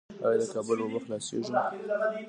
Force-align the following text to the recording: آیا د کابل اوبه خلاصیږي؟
آیا 0.25 0.37
د 0.41 0.43
کابل 0.55 0.77
اوبه 0.81 0.99
خلاصیږي؟ 1.05 1.51